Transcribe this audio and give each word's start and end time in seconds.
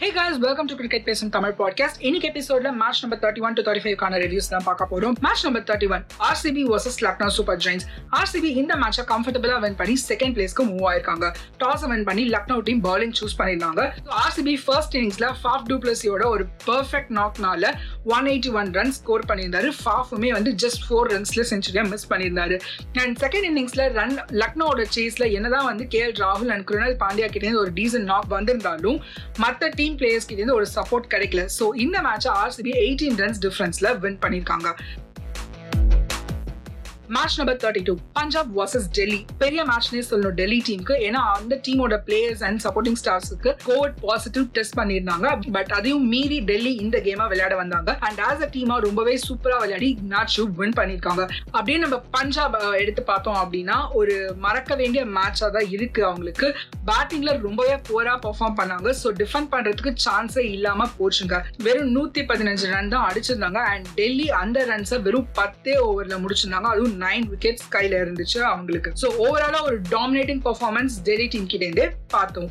Hey 0.00 0.12
guys 0.12 0.38
welcome 0.38 0.64
to 0.64 0.74
cricket 0.74 1.04
பேசும் 1.04 1.28
Tamil 1.28 1.54
podcast 1.58 1.98
இன்னைக்கு 1.98 2.28
எபிசோட்ல 2.28 2.72
match 2.72 3.04
number 3.04 3.18
thirty 3.18 3.40
one 3.40 3.52
to 3.52 3.62
thirty 3.62 3.74
five 3.74 3.94
கான 3.94 4.16
reviews 4.16 4.48
தான் 4.48 4.62
பார்க்க 4.64 4.88
போறோம். 4.90 5.12
Match 5.20 5.44
number 5.44 5.62
thirty 5.62 5.90
one 5.90 6.06
RCB 6.18 6.62
versus 6.64 7.00
Lucknow 7.00 7.26
super 7.26 7.56
giants 7.56 7.86
RCB 8.12 8.42
இந்த 8.42 8.74
மேட்சை 8.74 9.04
கம்ஃபர்டபுளா 9.08 9.60
வின் 9.60 9.76
பண்ணி 9.76 9.96
செகண்ட் 10.08 10.36
பிளேஸ்க்கு 10.36 10.62
மூவ் 10.62 10.84
ஆயிருக்காங்க. 10.92 11.34
டாஸ் 11.64 11.88
வின் 11.88 12.04
பண்ணி 12.04 12.28
லக்னோ 12.28 12.60
டீம் 12.60 12.84
பவுலிங் 12.84 13.12
சூஸ் 13.20 13.38
பண்ணிருந்தாங்க. 13.38 13.90
ஆர்சிபி 14.04 14.58
ஃபர்ஸ்ட் 14.64 14.96
இன்னிங்ஸ்ல 14.96 15.32
ஃபாஃப் 15.44 15.64
டூப்ளஸியோட 15.68 16.26
ஒரு 16.26 16.46
perfect 16.66 17.20
நாக்னால 17.20 17.74
one 18.16 18.26
eighty 18.32 18.50
one 18.60 18.70
run 18.72 18.92
score 18.98 19.24
பண்ணியிருந்தாரு. 19.30 19.68
ஃபாஃபுமே 19.80 20.30
வந்து 20.36 20.50
ஜஸ்ட் 20.62 20.82
ஃபோர் 20.86 21.10
ரன்ஸ்ல 21.12 21.42
செஞ்சுரியா 21.50 21.82
மிஸ் 21.88 22.06
பண்ணியிருந்தாரு. 22.12 22.56
அண்ட் 23.02 23.16
செகண்ட் 23.24 23.46
இன்னிங்ஸ்ல 23.50 23.86
ரன் 23.98 24.16
லக்னோட 24.42 24.86
சேஸ்ல 24.96 25.26
என்னதான் 25.38 25.68
வந்து 25.70 25.86
கே 25.94 26.00
எல் 26.06 26.16
ராகுல் 26.24 26.52
அண்ட் 26.54 26.66
குருணால் 26.70 26.96
பாண்டியா 27.04 27.28
கிட்டேருந்து 27.34 27.62
ஒரு 27.64 27.72
டீசன் 27.80 28.08
நாக் 28.12 28.30
வந்திருந்தாலும் 28.36 28.98
மற்ற 29.44 29.70
டீம் 29.80 29.98
பிளேயர்ஸ் 30.00 30.28
கிட்டேருந்து 30.30 30.58
ஒரு 30.60 30.68
சப்போர்ட் 30.76 31.12
கிடைக்கல. 31.14 31.44
ஸோ 31.58 31.66
இந்த 31.84 32.00
மேட்ச் 32.08 32.28
ஆர்சிபி 32.42 32.74
எயிட்டீன் 32.86 33.18
ரன்ஸ் 33.24 33.42
டிஃபரன்ஸ்ல 33.46 33.98
வின் 33.98 34.20
பண்ணியிருக்காங்க. 34.26 34.70
Match 37.14 37.36
number 37.38 37.58
thirty 37.62 37.80
two 37.86 37.94
Punjab 38.16 38.50
versus 38.58 38.88
Delhi 38.96 39.18
பெரிய 39.42 39.60
மேட்ச்னே 39.70 40.02
சொல்லணும் 40.10 40.36
டெல்லி 40.40 40.58
டீமுக்கு 40.66 40.94
ஏன்னா 41.06 41.20
அந்த 41.36 41.54
டீமோட 41.66 41.94
பிளேயர்ஸ் 42.08 42.42
அண்ட் 42.48 42.60
சப்போர்ட்டிங் 42.64 42.98
ஸ்டார்ஸுக்கு 43.00 43.50
கோவிட் 43.68 43.96
பாசிட்டிவ் 44.08 44.44
டெஸ்ட் 44.56 44.76
பண்ணியிருந்தாங்க. 44.80 45.28
பட் 45.56 45.72
அதையும் 45.78 46.04
மீறி 46.12 46.38
டெல்லி 46.50 46.72
இந்த 46.84 46.98
கேமா 47.06 47.24
விளையாட 47.32 47.54
வந்தாங்க. 47.62 47.90
அண்ட் 48.08 48.20
ஆஸ் 48.28 48.44
அ 48.46 48.48
டீமா 48.56 48.76
ரொம்பவே 48.86 49.14
சூப்பரா 49.26 49.56
விளையாடி 49.62 49.90
மேட்ச் 50.12 50.36
வின் 50.60 50.76
பண்ணியிருக்காங்க. 50.80 51.24
அப்படியே 51.56 51.78
நம்ம 51.84 51.98
பஞ்சாப் 52.16 52.56
எடுத்து 52.82 53.04
பார்த்தோம் 53.10 53.40
அப்படின்னா 53.42 53.78
ஒரு 54.00 54.14
மறக்க 54.46 54.76
வேண்டிய 54.82 55.04
மேட்சா 55.16 55.48
தான் 55.56 55.68
இருக்கு 55.76 56.00
அவங்களுக்கு. 56.08 56.48
பேட்டிங்ல 56.90 57.34
ரொம்பவே 57.46 57.74
புவரா 57.88 58.14
பெர்ஃபார்ம் 58.26 58.56
பண்ணாங்க. 58.60 58.88
ஸோ 59.02 59.14
டிஃபெண்ட் 59.22 59.50
பண்றதுக்கு 59.56 59.94
சான்ஸே 60.06 60.44
இல்லாம 60.54 60.88
போச்சுங்க. 61.00 61.36
வெறும் 61.66 61.92
நூத்தி 61.96 62.24
பதினஞ்சு 62.30 62.72
ரன் 62.74 62.94
தான் 62.94 63.06
அடிச்சிருந்தாங்க. 63.10 63.60
அண்ட் 63.72 63.88
டெல்லி 64.00 64.28
அந்த 64.42 64.58
ரன்ஸை 64.72 65.00
வெறும் 65.08 65.28
பத்தே 65.40 65.76
ஓவர்ல 65.88 66.16
முடிச்சிருந்தாங்க. 66.24 66.70
அதுவும் 66.74 66.98
நைன் 67.04 67.26
விக்கெட்ஸ் 67.32 67.68
கையில 67.74 67.98
இருந்துச்சு 68.04 68.38
அவங்களுக்கு. 68.52 68.92
ஸோ 69.02 69.08
ஓவராலா 69.24 69.60
ஒரு 69.62 69.78
டாமினேட்டிங் 69.90 70.42
பர்ஃபார்மன்ஸ் 70.48 70.96
டெல்லி 71.02 71.26
டீம் 71.26 71.46
கிட்டே 71.46 71.90
பார்த்தோம். 72.08 72.50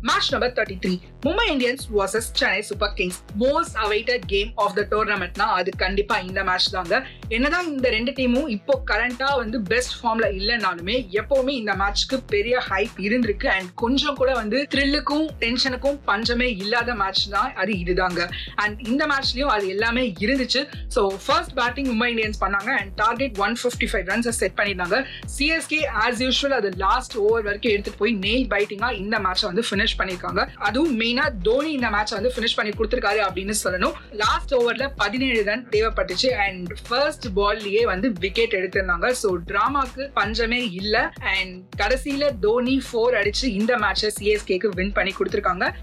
Match 0.00 0.30
number 0.30 0.52
thirty 0.52 0.78
three 0.84 0.94
Mumbai 1.24 1.44
Indians 1.52 1.82
versus 1.96 2.28
Chennai 2.38 2.60
super 2.66 2.92
kings 2.98 3.16
most 3.40 3.74
awaited 3.84 4.22
game 4.30 4.50
of 4.64 4.76
the 4.76 4.82
டோர்னமெண்ட்னா 4.92 5.46
அது 5.56 5.70
கண்டிப்பா 5.82 6.16
இந்த 6.28 6.40
மேட்ச் 6.48 6.68
தாங்க. 6.76 6.94
என்னதான் 7.36 7.66
இந்த 7.72 7.88
ரெண்டு 7.94 8.12
டீமும் 8.18 8.46
இப்போ 8.54 8.74
கரண்டா 8.90 9.28
வந்து 9.40 9.58
பெஸ்ட் 9.72 9.94
ஃபார்ம்ல 9.98 10.26
இல்லைனாலுமே 10.38 10.96
எப்பவுமே 11.20 11.52
இந்த 11.62 11.72
மேட்ச்க்கு 11.80 12.18
பெரிய 12.34 12.62
ஹைப் 12.68 12.96
இருந்திருக்கு. 13.06 13.48
அண்ட் 13.56 13.68
கொஞ்சம் 13.82 14.16
கூட 14.20 14.30
வந்து 14.38 14.60
த்ரில்லுக்கும் 14.74 15.26
டென்ஷனுக்கும் 15.42 15.98
பஞ்சமே 16.08 16.48
இல்லாத 16.62 16.94
மேட்ச் 17.02 17.24
தான் 17.34 17.50
அது 17.64 17.74
இதுதாங்க. 17.82 18.20
அண்ட் 18.64 18.80
இந்த 18.92 19.02
மேட்ச்லயும் 19.12 19.52
அது 19.56 19.68
எல்லாமே 19.74 20.06
இருந்துச்சு. 20.24 20.62
So 20.96 21.04
first 21.26 21.54
batting 21.60 21.90
Mumbai 21.92 22.10
Indians 22.14 22.42
பண்ணாங்க. 22.44 22.70
And 22.80 22.94
target 23.02 23.38
one 23.44 23.58
fifty 23.64 23.90
five 23.92 24.08
runs 24.12 24.32
set 24.40 24.56
பண்ணியிருந்தாங்க. 24.62 25.00
சிஎஸ்கே 25.36 25.82
ஆஸ் 26.06 26.24
யூஸ்வல் 26.26 26.56
அது 26.60 26.70
லாஸ்ட் 26.86 27.18
ஓவர் 27.26 27.46
வரைக்கும் 27.50 27.74
எடுத்துட்டு 27.74 28.02
போய் 28.02 28.18
நெய் 28.26 28.48
பைட்டிங்கா 28.56 28.90
இந்த 29.04 29.16
மேட்சை 29.28 29.48
வந்து 29.52 29.66
ஃபினிஷ் 29.70 29.98
பண்ணிருக்காங்க 30.02 30.40
அதுவும் 30.70 30.96
மெயின் 30.96 31.08
தோனி 31.42 31.72
இந்த 31.72 31.90
மேட்ச் 31.90 32.12
வந்து 32.16 32.32
ஃபினிஷ் 32.36 32.56
பண்ணி 32.56 32.72
கொடுத்துருக்காரு 32.72 33.20
அப்படின்னு 33.26 33.54
சொல்லணும். 33.64 33.92
லாஸ்ட் 34.12 34.54
ஓவர்ல 34.54 34.90
பதினேழு 34.96 35.44
ரன் 35.44 35.66
தேவைப்பட்டுச்சு 35.70 36.30
அண்ட் 36.46 36.72
ஃபர்ஸ்ட் 36.88 37.26
பால்லயே 37.36 37.82
வந்து 37.92 38.12
விக்கெட் 38.24 38.56
எடுத்திருந்தாங்க. 38.58 39.14
ஸோ 39.22 39.30
டிராமாக்கு 39.50 40.10
பஞ்சமே 40.18 40.70
இல்ல. 40.80 41.12
அண்ட் 41.20 41.56
கடைசியில 41.82 42.38
தோனி 42.40 42.82
ஃபோர் 42.86 43.16
அடிச்சு 43.22 43.44
இந்த 43.44 43.76
மேட்சை 43.76 44.10
சிஎஸ்கேக்கு 44.18 44.70
வின் 44.80 44.92
பண்ணி 44.92 45.14
கொடுத்துருக்காங்க. 45.18 45.74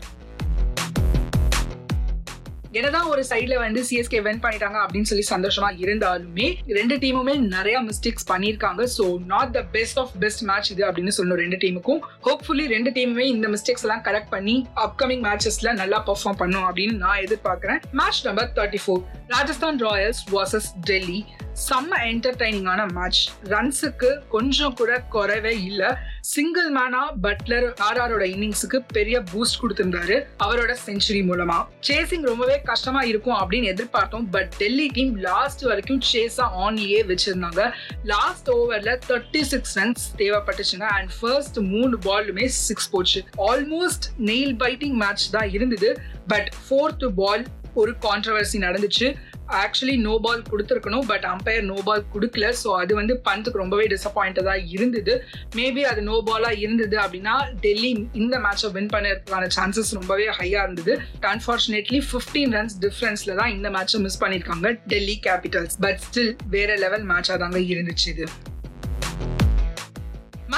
என்னதான் 2.74 3.08
ஒரு 3.08 3.24
சைட்ல 3.30 3.56
வந்து 3.60 3.82
சிஎஸ்கே 3.90 4.20
வென் 4.28 4.42
பண்ணிட்டாங்க 4.44 4.78
அப்படின்னு 4.84 5.10
சொல்லி 5.12 5.26
சந்தோஷமா 5.30 5.70
இருந்தாலுமே 5.84 6.48
ரெண்டு 6.68 6.96
டீமுமே 6.96 7.36
நிறைய 7.56 7.82
மிஸ்டேக்ஸ் 7.82 8.28
பண்ணிருக்காங்க 8.32 8.84
so 8.98 9.06
not 9.26 9.54
the 9.54 9.62
best 9.76 10.00
of 10.00 10.12
best 10.20 10.44
match 10.44 10.72
இது 10.72 10.84
அப்படின்னு 10.88 11.16
சொல்லணும் 11.18 11.42
ரெண்டு 11.44 11.58
டீமுக்கும் 11.64 12.02
ஹோப்ஃபுல்லி 12.28 12.68
ரெண்டு 12.76 12.90
டீமுமே 12.90 13.26
இந்த 13.36 13.48
மிஸ்டேக்ஸ் 13.48 13.86
எல்லாம் 13.88 14.04
கரெக்ட் 14.08 14.30
பண்ணி 14.30 14.68
அப்கமிங் 14.86 15.24
மேட்சஸ்ல 15.28 15.74
நல்லா 15.74 16.04
பெர்ஃபார்ம் 16.10 16.40
பண்ணும் 16.44 16.68
அப்படின்னு 16.70 16.96
நான் 16.96 17.24
எதிர்பார்க்கிறேன். 17.26 17.82
Match 17.92 18.26
number 18.26 18.52
thirty 18.56 18.82
four 18.86 19.02
Rajasthan 19.28 19.80
royals 19.80 20.24
versus 20.32 20.70
Delhi 20.82 21.26
செம்ம 21.70 22.00
என்டர்டைனிங்கான 22.12 22.92
மேட்ச் 22.94 23.30
ரன்ஸுக்கு 23.44 24.20
கொஞ்சம் 24.30 24.76
கூட 24.76 25.04
குறைவே 25.14 25.54
இல்லை. 25.70 25.90
சிங்கிள் 26.30 26.72
மேனா 26.74 27.02
பட்லர் 27.24 27.68
ஆர்ஆரோட 27.90 28.24
இன்னிங்ஸுக்கு 28.32 28.80
பெரிய 28.88 29.24
பூஸ்ட் 29.32 29.60
கொடுத்திருந்தாரு 29.62 30.16
அவரோட 30.44 30.76
செஞ்சுரி 30.86 31.22
மூலமா. 31.30 31.66
சேசிங் 31.88 32.22
ரொம்பவே 32.22 32.62
கஷ்டமா 32.64 33.02
இருக்கும் 33.02 33.34
அப்படின்னு 33.34 33.68
எதிர்பார்த்தோம். 33.74 34.26
பட் 34.32 34.54
டெல்லி 34.58 34.88
டீம் 34.88 35.16
லாஸ்ட் 35.18 35.62
வரைக்கும் 35.62 36.02
சேஸா 36.14 36.46
ஆன்லயே 36.66 37.00
வச்சிருந்தாங்க. 37.12 37.72
லாஸ்ட் 38.04 38.50
ஓவர்ல 38.50 39.00
தேர்ட்டி 39.10 39.42
சிக்ஸ் 39.42 39.80
ரன்ஸ் 39.80 40.04
தேவைப்பட்டுச்சுங்க. 40.18 40.88
அண்ட் 40.98 41.10
ஃபர்ஸ்ட் 41.20 41.58
மூணு 41.58 41.98
பாலுமே 41.98 42.46
சிக்ஸ் 42.46 42.90
போச்சு. 42.90 43.24
ஆல்மோஸ்ட் 43.38 44.08
நெயில் 44.20 44.56
பைட்டிங் 44.64 44.98
மேட்ச் 45.04 45.30
தான் 45.30 45.50
இருந்தது. 45.50 46.00
பட் 46.28 46.52
ஃபோர்த் 46.66 47.08
பால் 47.16 47.46
ஒரு 47.74 47.96
கான்ட்ரவர்சி 48.02 48.60
நடந்துச்சு. 48.60 49.16
ஆக்சுவலி 49.62 49.96
நோ 50.08 50.16
பால் 50.26 50.44
கொடுத்துருக்கணும் 50.52 51.06
பட் 51.12 51.26
அம்பையர் 51.34 51.68
நோ 51.72 51.78
பால் 51.88 52.04
கொடுக்கல. 52.14 52.48
ஸோ 52.62 52.70
அது 52.82 52.96
வந்து 53.00 53.14
பந்துக்கு 53.28 53.62
ரொம்பவே 53.64 53.86
டிசப்பாயிண்டடாக 53.94 54.66
இருந்தது. 54.76 55.16
மேபி 55.60 55.84
அது 55.92 56.02
நோ 56.10 56.18
பாலாக 56.30 56.62
இருந்தது 56.66 56.98
அப்படின்னா 57.04 57.36
டெல்லி 57.66 57.92
இந்த 58.22 58.36
மேட்சை 58.46 58.72
வின் 58.78 58.92
பண்ணுறதுக்கான 58.96 59.50
சான்சஸ் 59.58 59.94
ரொம்பவே 60.00 60.28
ஹையாக 60.40 60.66
இருந்தது. 60.68 60.96
அன்ஃபார்ச்சுனேட்லி 61.34 62.02
ஃபிஃப்டீன் 62.10 62.54
ரன்ஸ் 62.58 62.78
டிஃப்ரென்ஸில் 62.86 63.38
தான் 63.42 63.54
இந்த 63.58 63.70
மேட்சை 63.78 64.00
மிஸ் 64.06 64.22
பண்ணியிருக்காங்க 64.24 64.78
டெல்லி 64.94 65.18
கேபிட்டல்ஸ் 65.30 65.80
பட் 65.86 66.04
ஸ்டில் 66.08 66.36
வேற 66.56 66.78
லெவல் 66.86 67.08
மேட்சாக 67.14 67.40
தாங்க 67.46 67.60
இருந்துச்சு 67.74 68.08
இது. 68.14 68.28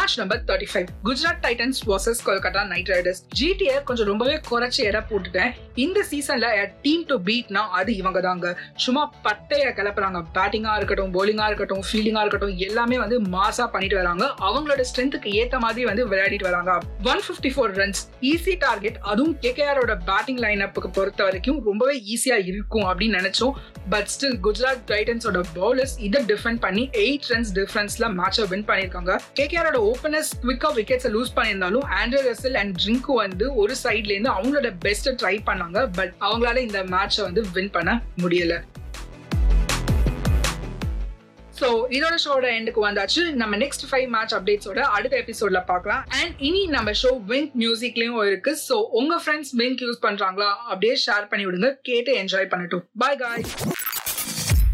Match 0.10 0.20
number 0.22 0.44
thirty 0.50 0.68
five 0.72 0.88
Gujarat 1.08 1.42
titans 1.46 1.80
versus 1.90 2.22
Kolkata 2.28 2.62
knight 2.72 2.90
riders 2.94 3.22
GTA 3.40 3.76
கொஞ்சம் 3.88 4.08
ரொம்பவே 4.12 4.36
குறைச்சி 4.50 4.82
எடை 4.90 5.02
போட்டுட்டேன். 5.10 5.52
இந்த 5.86 6.00
சீசன்ல 6.12 6.48
டீம் 6.86 7.04
டு 7.10 7.16
பீட்னா 7.28 7.64
அது 7.80 7.92
இவங்க 8.02 8.20
தாங்க 8.28 8.48
சும்மா 8.86 9.04
பட்டைய 9.26 9.66
கிளப்புறாங்க. 9.80 10.20
பேட்டிங்கா 10.38 10.74
இருக்கட்டும் 10.80 11.14
போலிங்கா 11.18 11.46
இருக்கட்டும் 11.52 11.84
ஃபீல்டிங்கா 11.88 12.24
இருக்கட்டும் 12.26 12.56
எல்லாமே 12.68 12.98
வந்து 13.04 13.18
மாசா 13.36 13.66
பண்ணிட்டு 13.76 13.98
வராங்க. 14.02 14.26
அவங்களோட 14.48 14.84
ஸ்ட்ரென்த்துக்கு 14.92 15.32
ஏத்த 15.42 15.60
மாதிரி 15.66 15.86
வந்து 15.92 16.06
விளையாடிட்டு 16.12 16.48
வராங்க. 16.50 16.74
One 17.12 17.24
fifty 17.28 17.52
four 17.56 17.76
runs 17.82 18.02
easy 18.32 18.56
target 18.66 19.00
அதுவும் 19.12 19.36
கேகேஆரோட 19.46 19.96
பேட்டிங் 20.10 20.42
லைன் 20.46 20.64
அப்புக்கு 20.68 20.92
பொறுத்த 21.00 21.30
வரைக்கும் 21.30 21.62
ரொம்பவே 21.70 21.98
ஈஸியா 22.16 22.40
இருக்கும் 22.52 22.88
அப்படின்னு 22.90 23.20
நினைச்சோம். 23.22 23.54
பட் 23.94 24.10
ஸ்டில் 24.16 24.38
குஜராத் 24.48 24.84
டைட்டன்ஸோட 24.94 25.40
பவுலர்ஸ் 25.60 25.96
இதை 26.08 26.20
டிஃபெண்ட் 26.34 26.62
பண்ணி 26.66 26.84
எயிட் 27.06 27.30
ரன்ஸ் 27.34 27.54
டிஃபரன்ஸ்ல 27.60 28.08
மேட்சை 28.20 28.46
வின் 28.52 28.68
பண்ணியிருக்காங்க. 28.70 29.14
கேகேஆரோட 29.40 29.78
ஓப்பனர்ஸ் 30.00 30.30
குவிக்காக 30.42 30.74
விக்கெட்ஸை 30.80 31.10
லூஸ் 31.14 31.32
பண்ணியிருந்தாலும் 31.38 31.86
ஆண்ட்ரோ 32.02 32.20
ரசல் 32.28 32.58
அண்ட் 32.60 32.74
ட்ரிங்கு 32.82 33.14
வந்து 33.24 33.46
ஒரு 33.62 33.74
சைட்லேருந்து 33.82 34.30
அவங்களோட 34.36 34.68
பெஸ்ட்டை 34.84 35.12
ட்ரை 35.22 35.34
பண்ணாங்க. 35.48 35.80
பட் 35.98 36.14
அவங்களால 36.28 36.62
இந்த 36.68 36.80
மேட்சை 36.94 37.22
வந்து 37.26 37.42
வின் 37.56 37.72
பண்ண 37.78 37.94
முடியல. 38.24 38.54
ஸோ 41.60 41.70
இதோட 41.98 42.16
ஷோட 42.26 42.46
எண்டுக்கு 42.58 42.82
வந்தாச்சு. 42.88 43.24
நம்ம 43.42 43.58
நெக்ஸ்ட் 43.64 43.86
ஃபைவ் 43.90 44.08
மேட்ச் 44.16 44.36
அப்டேட்ஸோட 44.38 44.84
அடுத்த 44.98 45.18
எபிசோட்ல 45.24 45.62
பார்க்கலாம். 45.72 46.06
அண்ட் 46.20 46.36
இனி 46.50 46.62
நம்ம 46.78 46.94
ஷோ 47.02 47.12
விங்க் 47.34 47.58
மியூசிக்லயும் 47.64 48.22
இருக்கு. 48.30 48.54
ஸோ 48.68 48.78
உங்க 49.02 49.18
ஃப்ரெண்ட்ஸ் 49.26 49.54
விங்க் 49.62 49.84
யூஸ் 49.88 50.02
பண்றாங்களா? 50.08 50.50
அப்படியே 50.72 50.96
ஷேர் 51.08 51.30
பண்ணி 51.34 51.48
விடுங்க. 51.50 51.72
கேட்டு 51.90 52.14
என்ஜாய் 52.24 52.50
பண்ணட்டும். 52.54 52.86
பாய் 53.04 53.20
காய் 53.24 53.46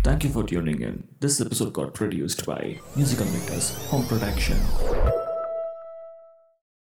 Thank 0.07 0.23
you 0.25 0.29
for 0.33 0.41
tuning 0.49 0.81
in. 0.87 0.97
This 1.23 1.35
episode 1.45 1.71
got 1.77 1.89
produced 1.99 2.41
by 2.51 2.61
Musical 2.99 3.29
Makers 3.35 3.67
Home 3.91 4.05
Production. 4.11 4.59